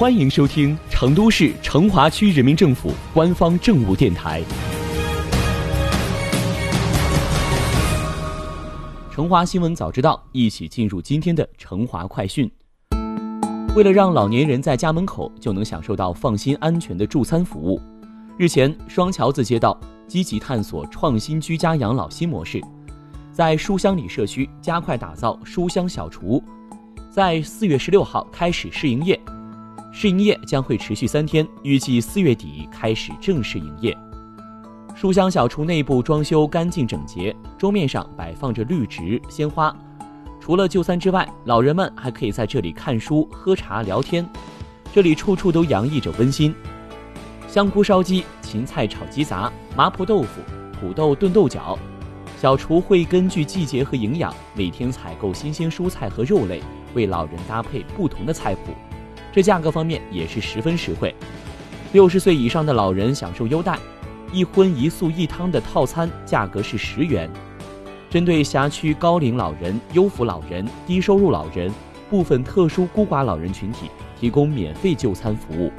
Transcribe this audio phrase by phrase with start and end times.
[0.00, 4.42] 欢迎收听成都市成华区人民政府官方政务电台
[9.14, 12.50] 《成华新闻早知道》，一起进入今天的成华快讯。
[13.76, 17.78] 为了让老年人在家门口就能享受到放心安全的助餐服务，
[18.38, 19.78] 日前，双桥子街道
[20.08, 22.58] 积极探索创新居家养老新模式，
[23.34, 26.42] 在书香里社区加快打造书香小厨，
[27.10, 29.20] 在四月十六号开始试营业。
[30.00, 33.94] 试营业将会持续三天，预计四月底开始正式营业。
[34.94, 39.76] 书香小厨内部装修干净整洁，桌面上摆放着绿植鲜花。
[40.40, 44.26] 除了就餐之外，老人们还可以在这里看书、喝茶、聊天。
[44.90, 46.54] 这里处处都洋溢着温馨。
[47.46, 50.40] 香菇烧鸡、芹菜炒鸡杂、麻婆豆腐、
[50.72, 51.78] 土豆炖豆角。
[52.38, 56.62] 小厨会根据季节和营养，每天采购新鲜蔬菜和肉类，
[56.94, 58.72] 为老人搭配不同的菜谱。
[59.32, 61.14] 这价格方面也是十分实惠，
[61.92, 63.78] 六十岁以上的老人享受优待，
[64.32, 67.30] 一荤一素一汤的套餐价格是十元。
[68.08, 71.72] 针对辖区高龄老人、优抚老人、低收入老人、
[72.08, 75.70] 部分特殊孤寡老人群体，提供免费就餐服务。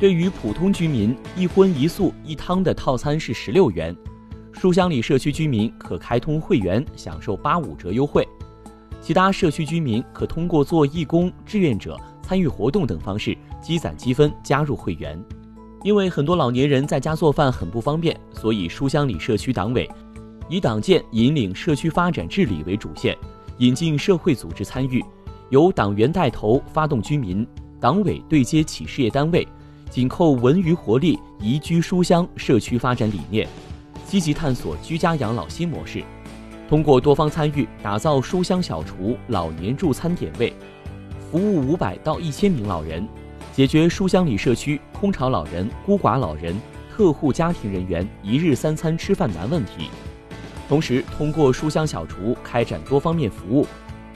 [0.00, 3.96] 对于普通居民，一荤一素一汤的套餐是十六元。
[4.52, 8.26] 书香里社区居民可开通会员，享受八五折优惠。
[9.00, 11.96] 其他社区居民可通过做义工、志愿者。
[12.28, 15.18] 参与活动等方式积攒积分加入会员，
[15.82, 19.90] 因为很多老年人在家做饭很不方便，所以书香里社区党委
[20.46, 23.16] 以党建引领社区发展治理为主线，
[23.60, 25.02] 引进社会组织参与，
[25.48, 27.46] 由党员带头发动居民，
[27.80, 29.48] 党委对接企事业单位，
[29.88, 33.48] 紧扣文娱活力宜居书香社区发展理念，
[34.04, 36.04] 积极探索居家养老新模式，
[36.68, 40.52] 通过多方参与，打造书香小厨老年助餐点位。
[41.30, 43.06] 服务五百到一千名老人，
[43.52, 46.58] 解决书香里社区空巢老人、孤寡老人、
[46.90, 49.90] 特户家庭人员一日三餐吃饭难问题。
[50.70, 53.66] 同时，通过书香小厨开展多方面服务，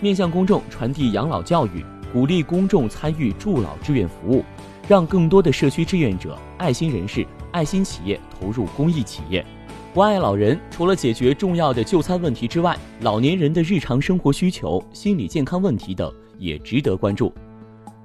[0.00, 4.42] 面向公众传递养老教育，鼓励公众参与助老志愿服务，
[4.88, 9.44] 让更多的社区志愿者、爱心人士、爱心企业投入公益企业，
[9.92, 10.58] 关爱老人。
[10.70, 16.10] 除了解决重要的就餐问题之外，老年人的日常生活需求、心理健康问题等。
[16.42, 17.32] 也值得关注。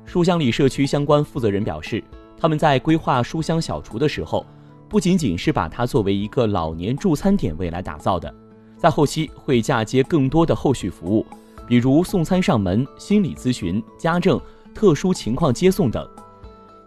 [0.06, 2.02] 书香里社区相关负责人表示，
[2.40, 4.46] 他们在规划书香小厨的时候，
[4.88, 8.34] 不仅仅是把它作为一个老年助餐点位来打造的，
[8.78, 11.26] 在后期会嫁接更多的后续服务，
[11.68, 14.40] 比如送餐上门、心理咨询、家政、
[14.74, 16.08] 特殊情况接送等。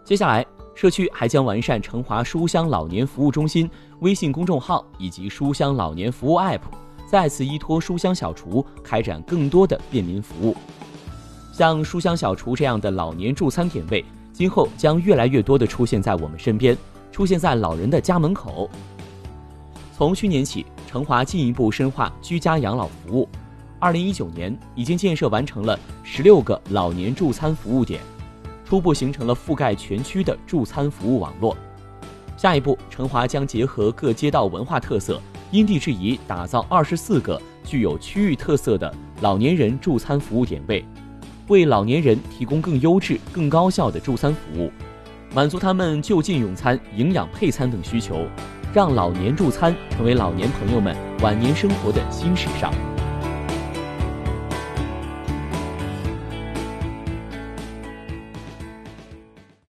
[0.03, 3.69] 接下来，社区还将完善成华书香老年服务中心
[3.99, 6.61] 微信公众号以及书香老年服务 App，
[7.05, 10.55] 再次依托书香小厨开展更多的便民服务。
[11.51, 16.75] 像书香小厨这样的老年助餐点位，今后将越来越多的出现在我们身边，
[17.11, 18.69] 出现在老人的家门口。
[19.93, 23.27] 从去年起，成华进一步深化居家养老服务，
[23.79, 27.99] 二零一九年已经建设完成了十六个老年助餐服务点，
[28.63, 31.55] 初步形成了覆盖全区的助餐服务网络。
[32.37, 40.83] 下一步，成华将结合各街道文化特色，因地制宜打造二十四个具有区域特色的老年人助餐服务点位。
[41.51, 44.71] 为老年人提供更优质、更高效的助餐服务，
[45.35, 48.25] 满足他们就近用餐、营养配餐等需求，
[48.73, 52.71] 让老年助餐成为老年朋友们晚年生活的新时尚。